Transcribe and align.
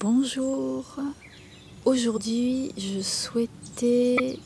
Bonjour. 0.00 0.84
Aujourd'hui, 1.86 2.72
je 2.76 3.00
souhaitais 3.00 4.38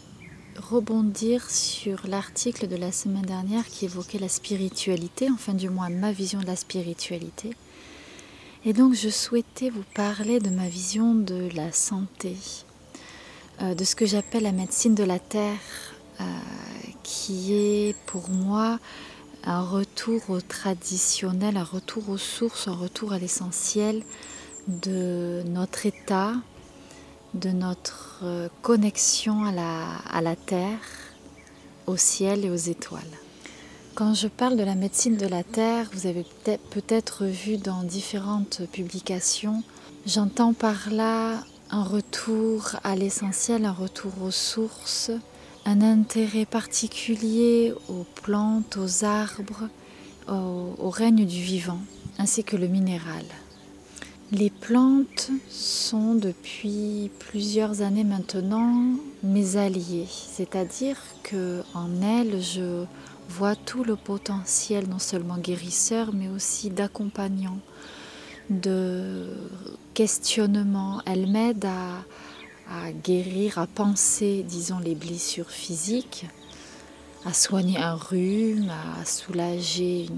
rebondir 0.56 1.50
sur 1.50 2.06
l'article 2.06 2.68
de 2.68 2.76
la 2.76 2.92
semaine 2.92 3.26
dernière 3.26 3.66
qui 3.66 3.86
évoquait 3.86 4.20
la 4.20 4.28
spiritualité, 4.28 5.28
enfin 5.32 5.54
du 5.54 5.68
moins 5.68 5.88
ma 5.88 6.12
vision 6.12 6.38
de 6.38 6.46
la 6.46 6.54
spiritualité. 6.54 7.56
Et 8.64 8.72
donc 8.72 8.94
je 8.94 9.08
souhaitais 9.08 9.70
vous 9.70 9.84
parler 9.94 10.38
de 10.38 10.50
ma 10.50 10.68
vision 10.68 11.14
de 11.14 11.48
la 11.56 11.72
santé, 11.72 12.36
euh, 13.62 13.74
de 13.74 13.82
ce 13.82 13.96
que 13.96 14.06
j'appelle 14.06 14.44
la 14.44 14.52
médecine 14.52 14.94
de 14.94 15.04
la 15.04 15.18
terre, 15.18 15.58
euh, 16.20 16.24
qui 17.02 17.54
est 17.54 17.96
pour 18.06 18.28
moi 18.30 18.78
un 19.42 19.62
retour 19.62 20.20
au 20.28 20.40
traditionnel, 20.40 21.56
un 21.56 21.64
retour 21.64 22.10
aux 22.10 22.18
sources, 22.18 22.68
un 22.68 22.76
retour 22.76 23.12
à 23.12 23.18
l'essentiel, 23.18 24.04
de 24.68 25.42
notre 25.46 25.86
état, 25.86 26.34
de 27.34 27.50
notre 27.50 28.20
euh, 28.22 28.48
connexion 28.62 29.44
à 29.44 29.52
la, 29.52 29.96
à 30.10 30.20
la 30.20 30.36
terre, 30.36 30.78
au 31.86 31.96
ciel 31.96 32.44
et 32.44 32.50
aux 32.50 32.54
étoiles. 32.54 33.02
Quand 33.94 34.14
je 34.14 34.28
parle 34.28 34.56
de 34.56 34.62
la 34.62 34.74
médecine 34.74 35.16
de 35.16 35.26
la 35.26 35.42
terre, 35.42 35.90
vous 35.92 36.06
avez 36.06 36.24
peut-être 36.70 37.26
vu 37.26 37.58
dans 37.58 37.82
différentes 37.82 38.62
publications, 38.72 39.62
j'entends 40.06 40.54
par 40.54 40.90
là 40.90 41.44
un 41.70 41.82
retour 41.82 42.76
à 42.84 42.96
l'essentiel, 42.96 43.64
un 43.64 43.72
retour 43.72 44.12
aux 44.22 44.30
sources, 44.30 45.10
un 45.66 45.82
intérêt 45.82 46.46
particulier 46.46 47.74
aux 47.88 48.06
plantes, 48.22 48.76
aux 48.76 49.04
arbres, 49.04 49.68
au, 50.28 50.74
au 50.78 50.90
règne 50.90 51.26
du 51.26 51.40
vivant, 51.42 51.80
ainsi 52.18 52.44
que 52.44 52.56
le 52.56 52.68
minéral. 52.68 53.24
Les 54.34 54.48
plantes 54.48 55.30
sont 55.50 56.14
depuis 56.14 57.10
plusieurs 57.18 57.82
années 57.82 58.02
maintenant 58.02 58.94
mes 59.22 59.58
alliés, 59.58 60.06
c'est-à-dire 60.08 60.96
que 61.22 61.62
en 61.74 62.00
elles 62.00 62.40
je 62.40 62.86
vois 63.28 63.54
tout 63.54 63.84
le 63.84 63.94
potentiel 63.94 64.88
non 64.88 64.98
seulement 64.98 65.36
guérisseur 65.36 66.14
mais 66.14 66.28
aussi 66.28 66.70
d'accompagnant, 66.70 67.58
de 68.48 69.26
questionnement. 69.92 71.02
Elles 71.04 71.30
m'aident 71.30 71.66
à, 71.66 72.90
guérir, 73.04 73.58
à 73.58 73.66
penser, 73.66 74.46
disons, 74.48 74.78
les 74.78 74.94
blessures 74.94 75.50
physiques, 75.50 76.24
à 77.26 77.34
soigner 77.34 77.76
un 77.76 77.96
rhume, 77.96 78.72
à 78.98 79.04
soulager 79.04 80.08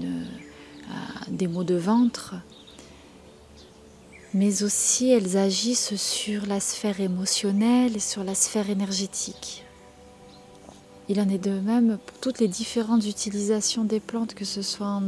des 1.27 1.49
maux 1.49 1.65
de 1.65 1.75
ventre 1.75 2.35
mais 4.35 4.63
aussi 4.63 5.11
elles 5.11 5.37
agissent 5.37 5.95
sur 5.95 6.45
la 6.45 6.59
sphère 6.59 6.99
émotionnelle 6.99 7.95
et 7.95 8.01
sur 8.01 8.21
la 8.25 8.35
sphère 8.35 8.69
énergétique. 8.69 9.63
Il 11.07 11.21
en 11.21 11.29
est 11.29 11.37
de 11.37 11.57
même 11.57 11.97
pour 12.05 12.17
toutes 12.19 12.39
les 12.39 12.49
différentes 12.49 13.05
utilisations 13.05 13.85
des 13.85 14.01
plantes, 14.01 14.33
que 14.33 14.43
ce 14.43 14.61
soit 14.61 14.99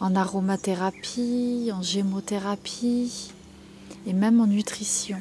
en, 0.00 0.14
aromathérapie, 0.14 1.70
en 1.74 1.82
gémothérapie 1.82 3.32
et 4.06 4.14
même 4.14 4.40
en 4.40 4.46
nutrition. 4.46 5.18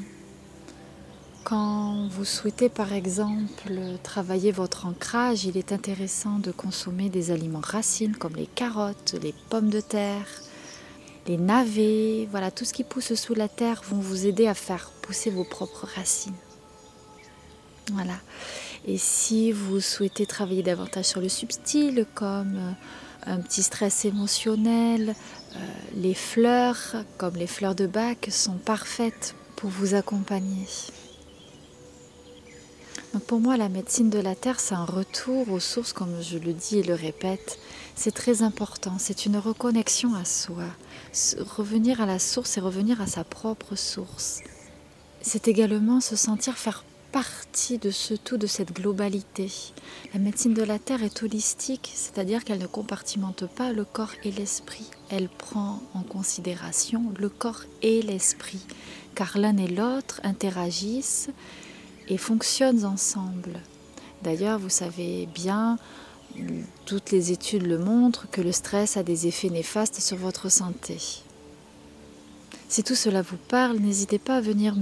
Quand 1.44 2.08
vous 2.12 2.26
souhaitez 2.26 2.70
par 2.70 2.94
exemple 2.94 3.74
travailler 4.04 4.54
votre 4.54 4.86
ancrage, 4.86 5.44
il 5.44 5.58
est 5.58 5.74
intéressant 5.74 6.40
de 6.40 6.52
consommer 6.52 7.10
des 7.10 7.32
aliments 7.32 7.60
racines 7.62 8.16
comme 8.16 8.38
les 8.38 8.48
carottes, 8.48 9.16
les 9.22 9.34
pommes 9.50 9.70
de 9.70 9.82
terre, 9.82 10.28
les 11.30 11.38
navets, 11.38 12.28
voilà, 12.32 12.50
tout 12.50 12.66
ce 12.66 12.74
qui 12.74 12.84
pousse 12.84 13.14
sous 13.14 13.36
la 13.36 13.48
terre 13.48 13.84
vont 13.88 14.00
vous 14.00 14.26
aider 14.26 14.48
à 14.48 14.56
faire 14.56 14.90
pousser 15.04 15.30
vos 15.30 15.44
propres 15.44 15.88
racines. 15.96 16.34
Voilà. 17.94 18.16
Et 18.88 18.98
si 18.98 19.52
vous 19.52 19.80
souhaitez 19.80 20.26
travailler 20.26 20.64
davantage 20.64 21.06
sur 21.06 21.22
le 21.22 21.30
subtil, 21.30 22.08
comme 22.16 22.58
euh, 22.58 22.72
un 23.28 23.42
petit 23.42 23.62
stress 23.62 24.06
émotionnel, 24.06 25.14
euh, 25.56 25.60
les 25.98 26.16
fleurs, 26.16 26.96
comme 27.20 27.36
les 27.36 27.46
fleurs 27.46 27.76
de 27.76 27.86
bac, 27.86 28.28
sont 28.32 28.58
parfaites 28.58 29.36
pour 29.56 29.70
vous 29.70 29.94
accompagner. 29.94 30.66
Donc 33.14 33.24
pour 33.26 33.40
moi, 33.40 33.56
la 33.56 33.70
médecine 33.70 34.10
de 34.10 34.20
la 34.20 34.34
terre, 34.34 34.60
c'est 34.60 34.74
un 34.74 34.86
retour 34.86 35.52
aux 35.52 35.60
sources, 35.60 35.94
comme 35.94 36.24
je 36.24 36.40
le 36.40 36.54
dis 36.54 36.80
et 36.80 36.84
le 36.84 36.96
répète. 36.96 37.60
C'est 37.96 38.16
très 38.16 38.42
important, 38.42 38.96
c'est 38.98 39.28
une 39.28 39.38
reconnexion 39.38 40.16
à 40.16 40.26
soi. 40.26 40.66
Revenir 41.40 42.02
à 42.02 42.06
la 42.06 42.20
source 42.20 42.58
et 42.58 42.62
revenir 42.62 43.02
à 43.02 43.08
sa 43.08 43.24
propre 43.24 43.76
source. 43.76 44.42
C'est 45.22 45.48
également 45.48 46.02
se 46.02 46.16
sentir 46.16 46.58
faire 46.58 46.84
partie 47.12 47.80
de 47.80 47.90
ce 47.90 48.14
tout, 48.14 48.38
de 48.38 48.46
cette 48.46 48.74
globalité. 48.74 49.52
La 50.14 50.20
médecine 50.20 50.54
de 50.54 50.62
la 50.62 50.78
terre 50.78 51.04
est 51.04 51.24
holistique, 51.24 51.92
c'est-à-dire 51.96 52.44
qu'elle 52.44 52.60
ne 52.60 52.68
compartimente 52.68 53.48
pas 53.48 53.74
le 53.74 53.86
corps 53.86 54.14
et 54.24 54.32
l'esprit. 54.32 54.86
Elle 55.10 55.30
prend 55.30 55.82
en 55.96 56.04
considération 56.04 57.12
le 57.18 57.30
corps 57.30 57.64
et 57.82 58.04
l'esprit, 58.04 58.62
car 59.16 59.38
l'un 59.38 59.58
et 59.58 59.68
l'autre 59.68 60.22
interagissent 60.24 61.30
et 62.08 62.18
fonctionnent 62.18 62.86
ensemble. 62.86 63.60
D'ailleurs, 64.22 64.60
vous 64.60 64.70
savez 64.70 65.28
bien, 65.34 65.80
toutes 66.86 67.12
les 67.12 67.32
études 67.32 67.66
le 67.66 67.78
montrent, 67.78 68.30
que 68.32 68.42
le 68.42 68.52
stress 68.52 68.98
a 68.98 69.04
des 69.04 69.28
effets 69.28 69.50
néfastes 69.50 70.00
sur 70.00 70.18
votre 70.18 70.50
santé. 70.50 70.98
Si 72.68 72.84
tout 72.84 72.96
cela 72.96 73.22
vous 73.22 73.38
parle, 73.38 73.78
n'hésitez 73.78 74.20
pas 74.20 74.38
à 74.38 74.42
venir 74.42 74.76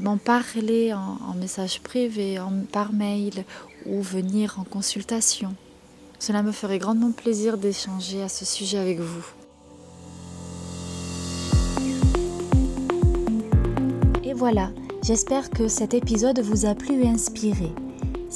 m'en 0.00 0.16
parler 0.18 0.92
en, 0.92 1.34
message 1.34 1.80
privé, 1.80 2.38
par 2.72 2.92
mail 2.92 3.44
ou 3.86 4.02
venir 4.02 4.58
en 4.58 4.64
consultation. 4.64 5.54
Cela 6.18 6.42
me 6.42 6.52
ferait 6.52 6.78
grandement 6.78 7.12
plaisir 7.12 7.58
d'échanger 7.58 8.22
à 8.22 8.28
ce 8.28 8.44
sujet 8.44 8.78
avec 8.78 9.00
vous. 9.00 9.26
Et 14.24 14.32
voilà, 14.32 14.70
J'espère 15.06 15.50
que 15.50 15.68
cet 15.68 15.94
épisode 15.94 16.40
vous 16.40 16.66
a 16.66 16.74
plu 16.74 17.04
et 17.04 17.08
inspiré. 17.08 17.70